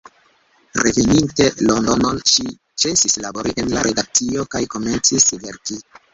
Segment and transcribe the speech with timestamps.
[0.85, 2.47] Reveninte Londonon, ŝi
[2.85, 5.81] ĉesis labori en la redakcio kaj komencis verki.